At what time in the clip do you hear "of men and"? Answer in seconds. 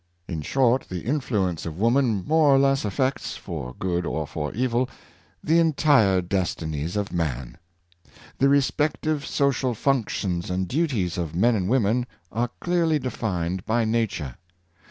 11.19-11.69